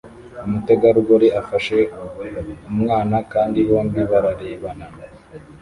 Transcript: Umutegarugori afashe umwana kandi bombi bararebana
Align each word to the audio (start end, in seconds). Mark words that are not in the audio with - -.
Umutegarugori 0.45 1.27
afashe 1.41 1.77
umwana 2.71 3.17
kandi 3.33 3.57
bombi 3.67 4.01
bararebana 4.11 4.87